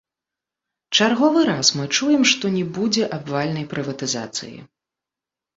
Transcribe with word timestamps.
Чарговы 0.97 1.43
раз 1.49 1.67
мы 1.79 1.85
чуем 1.99 2.23
што 2.31 2.45
не 2.57 2.63
будзе 2.79 3.03
абвальнай 3.19 3.69
прыватызацыі. 3.75 4.55